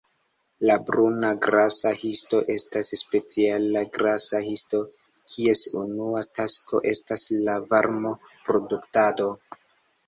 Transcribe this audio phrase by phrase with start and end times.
[0.67, 4.81] La bruna grasa histo estas speciala grasa histo,
[5.35, 9.33] kies unua tasko estas la varmo-produktado.